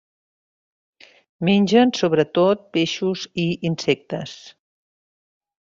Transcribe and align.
Mengen 1.49 1.93
sobretot 1.99 2.65
peixos 2.79 3.27
i 3.47 3.47
insectes. 3.73 4.37